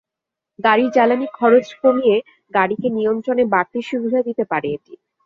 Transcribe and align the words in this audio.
গাড়ির 0.59 0.89
জ্বালানি 0.91 1.27
খরচ 1.37 1.67
কমিয়ে 1.81 2.15
গাড়িকে 2.53 2.87
নিয়ন্ত্রণে 2.97 3.43
বাড়তি 3.53 3.79
সুবিধা 3.89 4.19
দিতে 4.27 4.43
পারে 4.51 4.67
এটি। 4.73 4.93